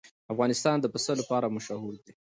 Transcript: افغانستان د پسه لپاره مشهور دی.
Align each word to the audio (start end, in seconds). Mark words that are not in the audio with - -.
افغانستان 0.33 0.77
د 0.81 0.85
پسه 0.93 1.13
لپاره 1.21 1.53
مشهور 1.55 1.93
دی. 2.05 2.13